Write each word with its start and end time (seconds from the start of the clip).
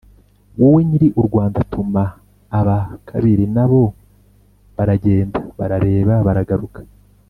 wowe 0.59 0.79
nyiri 0.87 1.07
u 1.19 1.21
rwanda.” 1.27 1.57
atuma 1.65 2.03
aba 2.59 2.77
kabiri 3.09 3.45
na 3.55 3.65
bo 3.71 3.83
baragenda 4.75 5.39
barareba 5.59 6.15
baragaruka 6.27 6.79